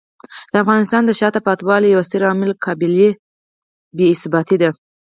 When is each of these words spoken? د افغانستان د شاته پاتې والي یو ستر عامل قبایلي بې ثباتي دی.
د 0.51 0.53
افغانستان 0.63 1.01
د 1.05 1.11
شاته 1.19 1.39
پاتې 1.45 1.63
والي 1.67 1.87
یو 1.89 2.01
ستر 2.07 2.21
عامل 2.27 2.51
قبایلي 2.63 3.09
بې 3.97 4.07
ثباتي 4.21 4.55
دی. 4.61 4.69